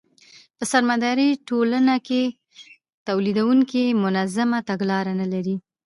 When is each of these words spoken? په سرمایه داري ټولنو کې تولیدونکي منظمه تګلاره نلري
په 0.57 0.63
سرمایه 0.71 1.01
داري 1.03 1.29
ټولنو 1.47 1.95
کې 2.07 2.21
تولیدونکي 3.07 3.83
منظمه 4.03 4.59
تګلاره 4.69 5.13
نلري 5.21 5.55